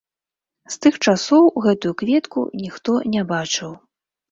З 0.75 0.79
тых 0.85 0.97
часоў 1.11 1.43
гэтую 1.67 1.93
кветку 2.01 2.47
ніхто 2.65 2.99
не 3.19 3.29
бачыў. 3.35 3.71